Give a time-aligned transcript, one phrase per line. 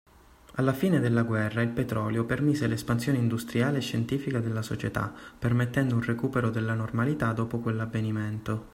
[0.55, 6.01] Alla fine della guerra il petrolio permise l'espansione industriale e scientifica della società permettendo un
[6.03, 8.69] recupero della normalità dopo quell'avvenimento.